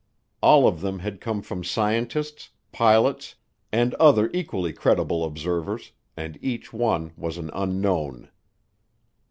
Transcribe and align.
All 0.41 0.67
of 0.67 0.81
them 0.81 0.97
had 0.97 1.21
come 1.21 1.43
from 1.43 1.63
scientists, 1.63 2.49
pilots, 2.71 3.35
and 3.71 3.93
other 3.99 4.31
equally 4.33 4.73
credible 4.73 5.23
observers, 5.23 5.91
and 6.17 6.39
each 6.41 6.73
one 6.73 7.11
was 7.15 7.37
an 7.37 7.51
unknown. 7.53 8.31